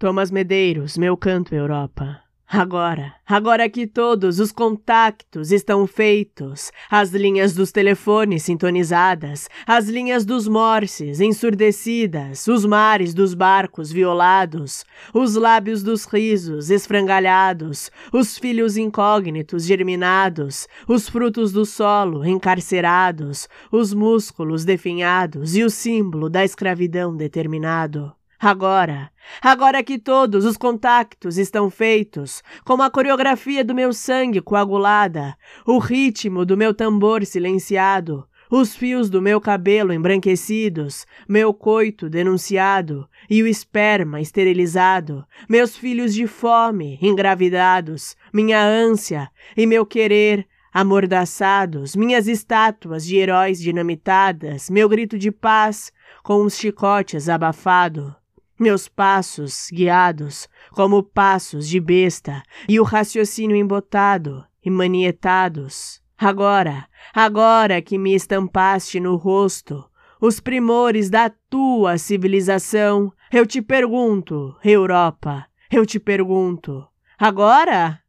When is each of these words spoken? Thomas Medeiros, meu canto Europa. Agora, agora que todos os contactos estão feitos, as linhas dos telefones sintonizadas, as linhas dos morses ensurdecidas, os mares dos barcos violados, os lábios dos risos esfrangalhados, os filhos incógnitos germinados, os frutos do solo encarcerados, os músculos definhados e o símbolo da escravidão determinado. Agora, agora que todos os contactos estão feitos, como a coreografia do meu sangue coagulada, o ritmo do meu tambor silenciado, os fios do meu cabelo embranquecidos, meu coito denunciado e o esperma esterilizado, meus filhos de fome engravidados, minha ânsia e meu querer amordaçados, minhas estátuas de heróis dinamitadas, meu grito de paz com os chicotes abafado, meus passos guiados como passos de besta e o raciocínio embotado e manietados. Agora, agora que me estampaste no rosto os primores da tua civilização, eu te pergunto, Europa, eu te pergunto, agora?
Thomas 0.00 0.30
Medeiros, 0.30 0.96
meu 0.96 1.16
canto 1.16 1.52
Europa. 1.52 2.22
Agora, 2.46 3.14
agora 3.26 3.68
que 3.68 3.84
todos 3.84 4.38
os 4.38 4.52
contactos 4.52 5.50
estão 5.50 5.88
feitos, 5.88 6.70
as 6.88 7.10
linhas 7.10 7.52
dos 7.52 7.72
telefones 7.72 8.44
sintonizadas, 8.44 9.48
as 9.66 9.88
linhas 9.88 10.24
dos 10.24 10.46
morses 10.46 11.20
ensurdecidas, 11.20 12.46
os 12.46 12.64
mares 12.64 13.12
dos 13.12 13.34
barcos 13.34 13.90
violados, 13.90 14.84
os 15.12 15.34
lábios 15.34 15.82
dos 15.82 16.04
risos 16.04 16.70
esfrangalhados, 16.70 17.90
os 18.12 18.38
filhos 18.38 18.76
incógnitos 18.76 19.66
germinados, 19.66 20.68
os 20.86 21.08
frutos 21.08 21.50
do 21.50 21.66
solo 21.66 22.24
encarcerados, 22.24 23.48
os 23.72 23.92
músculos 23.92 24.64
definhados 24.64 25.56
e 25.56 25.64
o 25.64 25.68
símbolo 25.68 26.30
da 26.30 26.44
escravidão 26.44 27.16
determinado. 27.16 28.16
Agora, 28.40 29.10
agora 29.42 29.82
que 29.82 29.98
todos 29.98 30.44
os 30.44 30.56
contactos 30.56 31.38
estão 31.38 31.68
feitos, 31.68 32.40
como 32.64 32.84
a 32.84 32.90
coreografia 32.90 33.64
do 33.64 33.74
meu 33.74 33.92
sangue 33.92 34.40
coagulada, 34.40 35.36
o 35.66 35.78
ritmo 35.78 36.44
do 36.44 36.56
meu 36.56 36.72
tambor 36.72 37.26
silenciado, 37.26 38.24
os 38.48 38.76
fios 38.76 39.10
do 39.10 39.20
meu 39.20 39.40
cabelo 39.40 39.92
embranquecidos, 39.92 41.04
meu 41.28 41.52
coito 41.52 42.08
denunciado 42.08 43.08
e 43.28 43.42
o 43.42 43.46
esperma 43.46 44.20
esterilizado, 44.20 45.24
meus 45.48 45.76
filhos 45.76 46.14
de 46.14 46.28
fome 46.28 46.96
engravidados, 47.02 48.16
minha 48.32 48.62
ânsia 48.62 49.28
e 49.56 49.66
meu 49.66 49.84
querer 49.84 50.46
amordaçados, 50.72 51.96
minhas 51.96 52.28
estátuas 52.28 53.04
de 53.04 53.16
heróis 53.16 53.58
dinamitadas, 53.60 54.70
meu 54.70 54.88
grito 54.88 55.18
de 55.18 55.32
paz 55.32 55.92
com 56.22 56.42
os 56.44 56.56
chicotes 56.56 57.28
abafado, 57.28 58.14
meus 58.58 58.88
passos 58.88 59.68
guiados 59.72 60.48
como 60.72 61.02
passos 61.02 61.68
de 61.68 61.80
besta 61.80 62.42
e 62.68 62.80
o 62.80 62.82
raciocínio 62.82 63.56
embotado 63.56 64.44
e 64.64 64.70
manietados. 64.70 66.02
Agora, 66.16 66.88
agora 67.14 67.80
que 67.80 67.96
me 67.96 68.14
estampaste 68.14 68.98
no 68.98 69.16
rosto 69.16 69.88
os 70.20 70.40
primores 70.40 71.08
da 71.08 71.30
tua 71.30 71.96
civilização, 71.96 73.12
eu 73.30 73.46
te 73.46 73.62
pergunto, 73.62 74.56
Europa, 74.64 75.46
eu 75.70 75.86
te 75.86 76.00
pergunto, 76.00 76.84
agora? 77.16 78.00